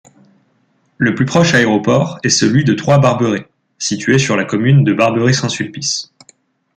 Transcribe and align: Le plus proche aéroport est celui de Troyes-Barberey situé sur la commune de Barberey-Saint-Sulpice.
Le 0.97 1.13
plus 1.13 1.25
proche 1.27 1.53
aéroport 1.53 2.17
est 2.23 2.29
celui 2.29 2.63
de 2.63 2.73
Troyes-Barberey 2.73 3.47
situé 3.77 4.17
sur 4.17 4.35
la 4.35 4.45
commune 4.45 4.83
de 4.83 4.93
Barberey-Saint-Sulpice. 4.95 6.11